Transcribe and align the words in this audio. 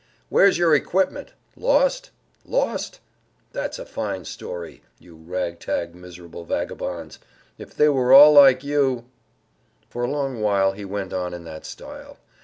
"Where 0.29 0.47
is 0.47 0.57
your 0.57 0.73
equipment?—Lost?—Lost? 0.73 2.99
That's 3.53 3.77
a 3.77 3.85
fine 3.85 4.25
story. 4.25 4.81
You 4.97 5.15
rag 5.15 5.59
tag 5.59 5.93
miserable 5.93 6.43
vagabonds. 6.43 7.19
If 7.59 7.75
they 7.75 7.87
were 7.87 8.11
all 8.11 8.33
like 8.33 8.63
you—" 8.63 9.05
For 9.91 10.03
a 10.03 10.09
while 10.33 10.71
he 10.71 10.85
went 10.85 11.13
on 11.13 11.35
in 11.35 11.43
that 11.43 11.67
style. 11.67 12.17